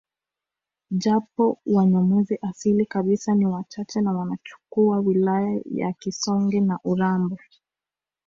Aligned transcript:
Japo 0.91 1.57
wanyamwezi 1.65 2.37
asili 2.41 2.85
kabisa 2.85 3.35
ni 3.35 3.45
wachache 3.45 4.01
na 4.01 4.11
wanachukua 4.13 4.99
wilaya 4.99 5.61
ya 5.71 5.93
Sikonge 5.99 6.59
na 6.61 6.79
urambo 6.83 7.37